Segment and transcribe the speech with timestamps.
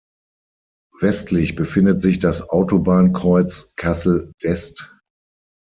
[0.99, 4.97] Westlich befindet sich das Autobahnkreuz Kassel-West.